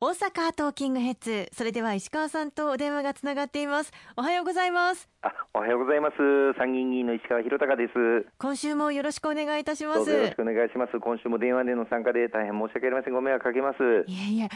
[0.00, 1.48] 大阪トーキングヘッズ。
[1.52, 3.92] それでは石川さんとお電話がつながっています。
[4.16, 5.08] おはようございます。
[5.22, 6.14] あおはようございます。
[6.56, 7.92] 参議院議員の石川博隆です。
[8.38, 10.08] 今週もよろしくお願いいたします。
[10.08, 11.00] よろしくお願いします。
[11.00, 13.12] 今週も電話での参加で大変申し訳ありません。
[13.12, 14.04] ご迷惑かけます。
[14.06, 14.48] いえいえ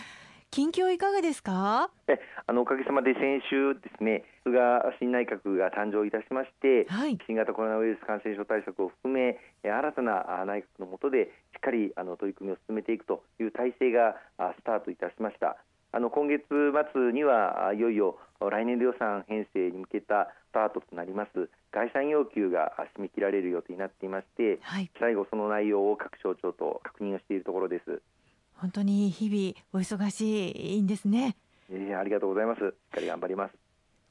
[0.52, 1.88] 近況いかがですか？
[2.08, 15.56] えあのおかげさまで先週ですね菅新内閣が誕生いたしまして、はい、新型コロナウイルス感染症対策を含め新たな内閣の下でしっかりあの取り組みを進めていくという体制がスタートいたしました。
[15.94, 28.00] あの今月末にはいよいよ来年度予算編成に向けたスタートとなります概算要求が締め切られる予定になっていまして、はい、最後その内容を各省庁と確認をしているところです
[28.62, 31.34] 本当に日々お忙しいんですね。
[31.68, 32.60] えー、ありがとうございます。
[32.60, 33.61] しっかり頑張ります。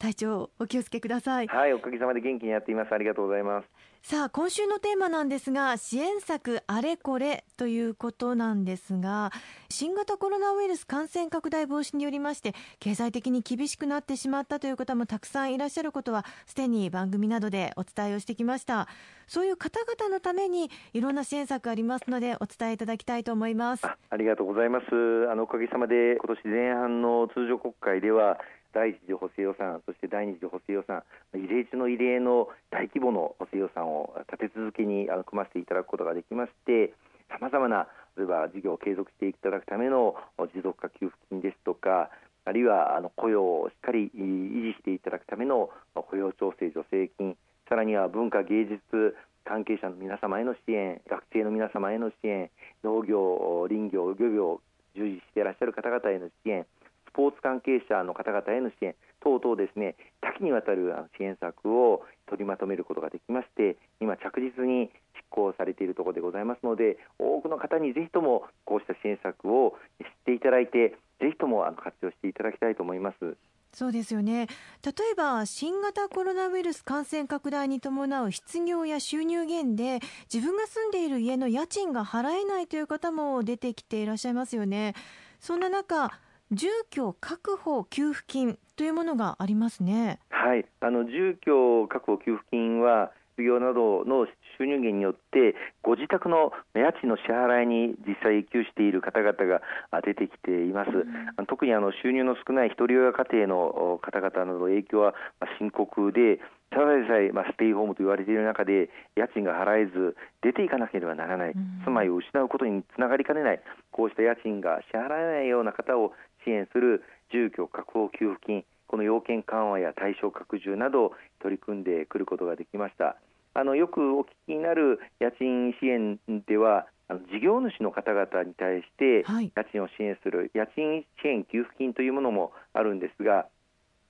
[0.01, 1.47] 体調お気をつけください。
[1.47, 2.91] はい、おかげさまで元気にやっています。
[2.91, 3.91] ありがとうございます。
[4.03, 9.31] さあ今週のテーマなんですが支援策あれこれということなんですが
[9.69, 18.87] 新型コロナウイルス感染拡大防止によりまして経済的に厳しくなってしまったという方もたくさんいらっしゃることはすでに番組などでお伝えをしてきました
[19.27, 24.85] そういう方々のためにいろんな支援策ありますのでお伝えいただきたいと思いますありがとうございます
[25.31, 28.39] あのおかげさまで今年前半の通常国会では
[28.73, 31.03] 第一次補正予算、そして第二次補正予算、
[31.35, 36.93] 異例中の異例の大規模の補正予算を立て続けに組ませていただくことができまして、
[37.29, 42.09] さまざまな例えば事業を継続していただくための持続化給付金ですとか、
[42.43, 47.37] あるいはあの雇用をしっかり維持していただくための雇用調整助成金、
[47.69, 52.49] さらには文化芸術関係者の皆様への支援、学生の皆様への支援、
[52.83, 54.61] 農業、林業、漁業、
[54.95, 56.65] 従事していらっしゃる方々への支援、
[57.11, 73.37] スポーツ関係者の方々への支援等々ですね多岐にわたる支援策を取りまとめることができまして今着実に執行されているところでございますので多くの方にぜひともこうした支援策を知っていただいてぜひとも活用していただきたいと思います。
[73.73, 74.47] そうですよね
[74.83, 79.99] 例えば新型コロナウイルス感染拡大に伴う失業や収入減で
[80.31, 84.93] 自分が住んでいる家の家賃が払えないという方も出てきていらっしゃいますよね。
[85.39, 86.11] そんな中
[86.51, 90.19] 住居確保給付金というものがありますね。
[90.29, 99.61] はい、あの住居確保給付金は失業などの収入源によってご自宅の家賃の支払いに実際永久している方々が
[100.03, 105.15] 出てきています、うん、特にあの収入の少ない一人親家庭の方々など影響は
[105.57, 106.39] 深刻で
[106.71, 113.61] ただでさえ、まあ、ステイホームと言われている中で家賃が払えず出ていかなければならない、うん、住まいを失うことにつながりかねない。
[113.91, 116.13] こうした家賃が支払えないような方を
[116.43, 123.15] 支援する住居確保給付金この要件緩和や対象拡充など取り組んでくることができました。
[123.53, 133.47] あのよくお聞きになる家賃支援ではあの事業主の方々に対して家賃を支援する家賃支援給付金というものもあるんですが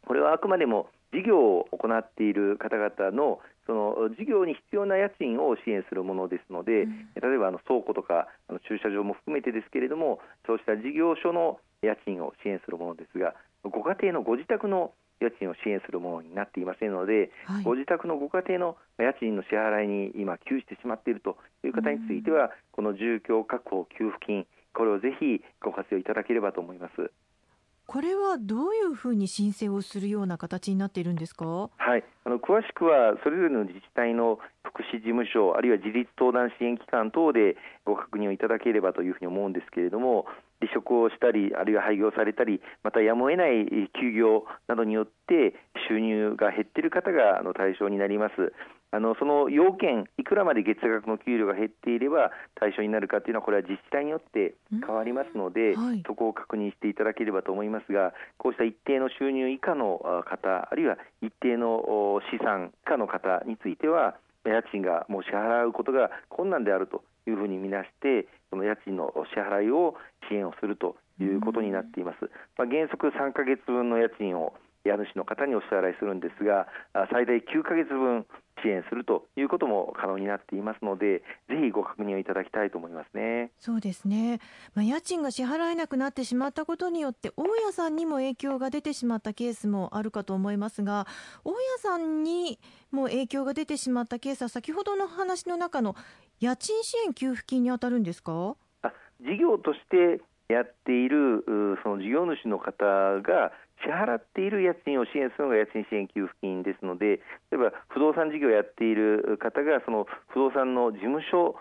[0.05, 13.33] これはあくまでも事業を行っている方々のその事業に必要な家賃を支援するものですので、うん、例えばあの倉庫とかあの駐車場も含めてですけれどもそうした事業所の家賃を支援するものですが
[13.63, 27.11] ご家庭のご自宅の家賃を支援するものになっていませんので、はい、ご自宅のご家庭の家賃の支払いに今、窮してしまっているという方については、この住居確保給付金、これをぜひご活用いただければと思います。
[27.85, 31.69] これはどういうふうに申請をするような形になっているんですか？
[31.77, 40.25] はい、あの詳しくはそれぞれの自治体の福祉事務所あるいは自立相談支援機関等でご確認をいただければというふうに思うんですけれども、
[40.61, 43.65] 離職をしたりあるいは廃業されたりまたやむを得ない
[43.99, 45.53] 休業などによって
[45.89, 48.53] 収入が減っている方があの対象になります。
[48.93, 69.95] あのその要件、いくらまで月額の給料が減っていれば対象になるかというのは、これは自治体によって変わりますので、はい、そこを確認していただければと思いますが、こうした一定の収入以下の方、あるいは一定の資産以下の方については、家賃がもう支払うことが困難であるというふうに見なして、その家賃の支払いを
[70.29, 72.29] 支援をするということになっています。
[72.57, 74.53] まあ、原則3ヶ月分の家賃を
[74.83, 76.67] 家主の方にお支払いするんですが、
[77.11, 78.25] 最大9か月分
[78.63, 81.19] 支援するということも可能になっていますので、
[81.49, 83.51] ぜひご確認をいただきたいと思いますね。
[83.57, 84.39] そうですね。
[84.75, 91.07] まあ、家賃が支払えなくなってしまったことによって、大家さんにも影響が出てしまったケースもあるかと思いますが、
[91.43, 92.59] 大家さんに
[92.91, 95.95] も影響が出てしまったケースは、先ほどの話の中の
[96.39, 98.55] 家賃支援給付金に当たるんですか？
[98.81, 101.45] あ事業としてやっている
[101.83, 102.83] その事業主の方
[103.21, 103.51] が
[103.83, 111.55] 支払っている家賃を支援するのが家賃支援給付金ですので例えば不動産事業をやっている方がその不動産の事務所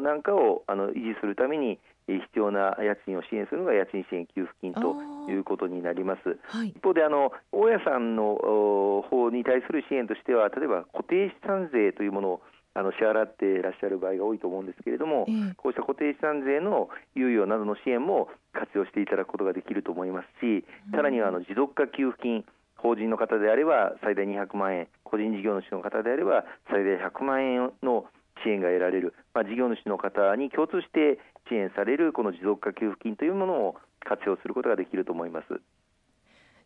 [0.00, 4.96] なんかをあの維持するために必要な家賃を支援するのが家賃支援給付金と
[5.28, 6.38] いうことになります。
[6.48, 12.42] はい、一方であの大家さんの方に対する支援としては例えば固定資産税というものを
[12.78, 20.64] あの支払っていらっしゃる場合が多いと思うんですけれども、えー、こうした固定資産税の猶予などの支援も活用していただくことができると思いますし、
[20.94, 22.44] さらにはあの持続化給付金、
[22.76, 28.06] 法人の方であれば最大200万円、個人事業主の方であれば最大100万円の
[28.44, 33.74] 支援が得られる、まあ、事業主の方に共通して支援されるこの持続化給付金というものを
[34.06, 35.60] 活用することができると思います。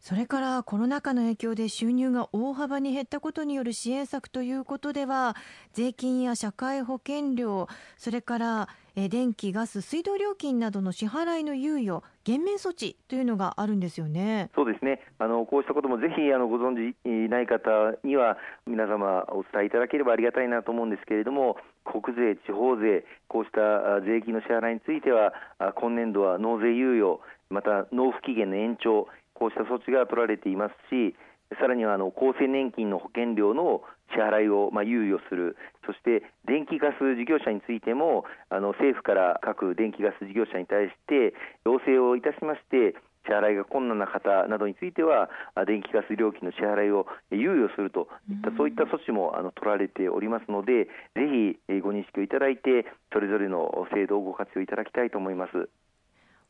[0.02, 5.36] それからコロナ禍の影響で収入が大幅に減ったことによる支援策ということでは
[5.74, 14.50] 税金や社会保険料それから電気、ガス、水道料金などの支払いの猶予、減免措置というのがあるんですよね。
[14.54, 15.00] そうですね。
[15.18, 17.70] あのこうしたこともぜひあのご存じない方
[18.04, 25.32] には皆様お伝えいただければありがたいなと思うんですけれども国税、地方税こうした税金の支払いについては
[25.76, 27.20] 今年度は納税猶予
[27.50, 31.14] また納付期限の延長こうした措置が取られていますし、
[31.60, 33.82] さらにはあの厚生年金の保険料の
[34.14, 35.56] 支払いをまあ猶予する、
[35.86, 41.34] そして電気ガス事業者についても、あの政府から各電気ガス事業者に対して
[41.64, 42.94] 要請をいたしまして、
[43.24, 45.30] 支払いが困難な方などについては、
[45.66, 51.28] 電気ガス料金の支払いを猶予するといった、そういった措置もあの取られておりますので、ぜ
[51.68, 55.68] ひご認識をいただいて、それぞれの制度をご活用いただきたいと思います。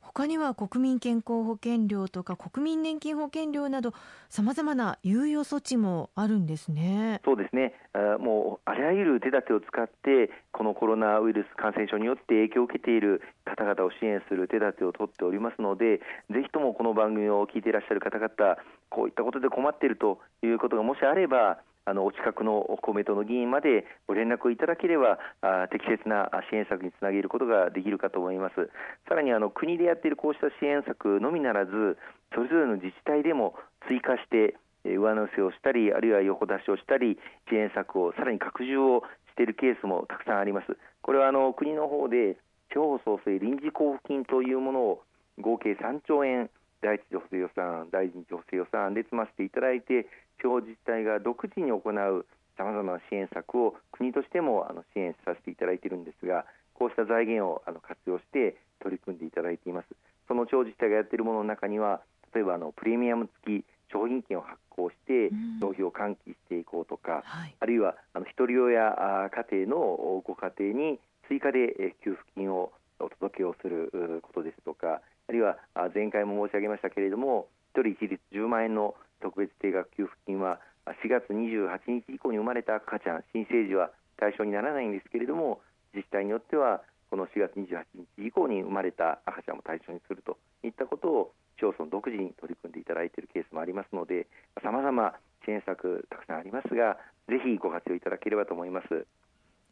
[0.03, 3.95] 他には国民健康保険料とか国民年金保険料など
[4.29, 7.21] さまざまな猶予措置もあるんですね。
[7.25, 7.75] そうですね
[8.19, 15.99] もうあらゆる手立てを使ってこのコロナウイルス感染症によって影響を受けている方々を支援する手立てを取っておりますので
[16.31, 18.57] ぜひともこの番組を聞いていらっしゃる方々
[18.91, 28.71] こういったことで困っているということがもしあればあのお近くの公明党の議員までご連絡をいただければあ適切な支援策につなげることができるかと思います。
[29.09, 31.99] さらにあの国でやっているこうした支援策のみならず
[32.35, 33.55] それぞれの自治体でも
[33.89, 37.19] 追加して上乗せをしたりあるいは横出しをしたり
[37.49, 39.03] 支援策をさらに拡充を
[39.33, 40.77] しているケースもたくさんあります。
[41.03, 42.37] これはあの国の方で
[42.71, 45.03] 地方創生臨時交付金というものを
[45.41, 46.49] 合計3兆円
[46.83, 50.07] 第一次補正予算、第二次補正予算で積ませていただいて、
[50.43, 52.27] 地方自治体が独自に行う
[52.59, 56.45] さまざまな支援策を国としてもあの支援させていただいているんですが、
[56.75, 59.87] こうした財源をあの活用して取り組んでいただいています。
[60.27, 62.03] その地方自治体がやっているものの中には、
[62.35, 65.31] 例えばあのプレミアム付き商品券を発行して
[65.61, 70.99] 消費を喚起していこうとか、はい、あるいはあの一人親家庭のご家庭に
[71.29, 73.91] 追加で給付金をお届けをする
[74.23, 75.57] ことですとか、あるいは
[75.95, 85.61] 前回も申し上げましたけれども、1人一律10万円の特別定額給付金は4月28日以降に生まれた赤ちゃん、新生児は対象にならないんですけれども、
[85.95, 94.27] 自治体によってはこの4月28日以降に生まれた赤ちゃんも対象にするといったことを市町村独自に取り組んでいただいているケースもありますので、
[94.63, 95.15] さまざま
[95.45, 96.99] 支援策たくさんありますが、
[97.29, 99.07] ぜひご活用いただければと思います。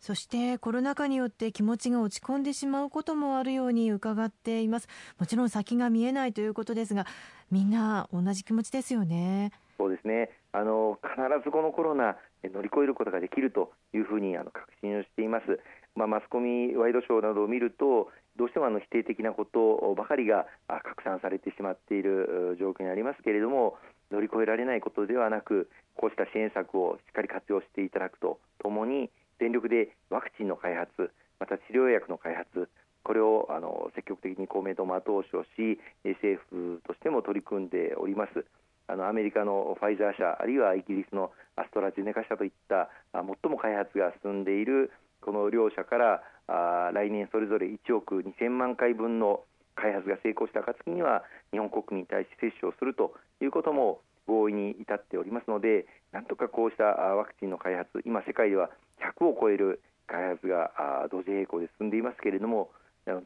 [0.01, 4.89] そしてコロナ禍によって気持ちが落ち込んでしまうこともあるように伺っています。
[5.19, 7.07] もちろん先が見えないということですが
[7.51, 9.53] みんな同じ気持ちですよね。
[9.79, 10.31] そうですね。
[10.53, 15.61] あの必ずこのコロナ乗り越えることができるというふうにあの確信をしています、
[15.95, 23.77] まあ、マスコミワイドショーなどを見るとどうしてもあの否定的なことばかりが拡散されてしまっている状況にありますけれども
[24.11, 32.69] 乗り越えられないことではなくこうした支援策をしっかり活用していただくとともに全力でワクチンの開発また治療薬の開発
[33.03, 38.45] これをあの積極的に公明党も後押しをし政府としても取り組んでおります。
[38.89, 44.91] あのアメリカのファイザー社あるいはイギリスのアストラゼネカ社といった最も開発が進んでいる
[45.23, 49.45] この両社からあ来年それぞれ1億2000万回分の
[49.77, 58.71] 開発が成功した暁には日本国民に対して接種をするということも合意に至っておりますのでなんとかこうしたワクチンの開発今世界では
[59.19, 60.71] 100を超える開発が
[61.11, 62.71] 同時並行で進んでいますけれども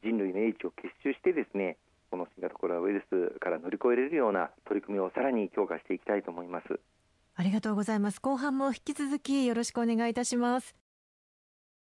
[0.03, 1.77] 人類の英知を結集してですね
[2.11, 6.81] この新型コロナウイルスから乗り越えれるような取り組みをさらに強化していきたいと思います。
[7.35, 8.21] ありがとうございます。
[8.21, 10.84] 後半も引き続きよろしくお願いいたします。